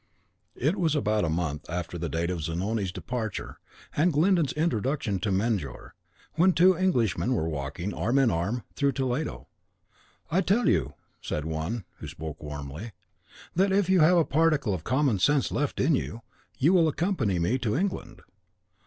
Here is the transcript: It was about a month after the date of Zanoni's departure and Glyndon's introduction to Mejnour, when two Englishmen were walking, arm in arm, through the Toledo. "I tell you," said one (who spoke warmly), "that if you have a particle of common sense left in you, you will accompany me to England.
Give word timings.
It 0.55 0.77
was 0.77 0.95
about 0.95 1.23
a 1.25 1.29
month 1.29 1.69
after 1.69 1.95
the 1.95 2.09
date 2.09 2.31
of 2.31 2.41
Zanoni's 2.41 2.91
departure 2.91 3.59
and 3.95 4.11
Glyndon's 4.11 4.51
introduction 4.53 5.19
to 5.19 5.31
Mejnour, 5.31 5.93
when 6.33 6.53
two 6.53 6.75
Englishmen 6.75 7.35
were 7.35 7.47
walking, 7.47 7.93
arm 7.93 8.17
in 8.17 8.31
arm, 8.31 8.63
through 8.75 8.93
the 8.93 9.03
Toledo. 9.03 9.47
"I 10.31 10.41
tell 10.41 10.67
you," 10.67 10.95
said 11.21 11.45
one 11.45 11.83
(who 11.99 12.07
spoke 12.07 12.41
warmly), 12.41 12.93
"that 13.55 13.71
if 13.71 13.91
you 13.91 13.99
have 13.99 14.17
a 14.17 14.25
particle 14.25 14.73
of 14.73 14.83
common 14.83 15.19
sense 15.19 15.51
left 15.51 15.79
in 15.79 15.93
you, 15.93 16.23
you 16.57 16.73
will 16.73 16.87
accompany 16.87 17.37
me 17.37 17.59
to 17.59 17.75
England. 17.77 18.23